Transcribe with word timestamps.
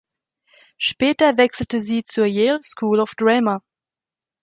Später 0.79 1.37
wechselte 1.37 1.79
sie 1.79 2.01
zur 2.01 2.25
Yale 2.25 2.63
School 2.63 2.99
of 3.01 3.13
Drama. 3.13 3.61